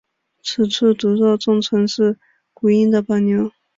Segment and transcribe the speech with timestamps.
[0.41, 2.17] 此处读若重唇是
[2.55, 3.51] 古音的保留。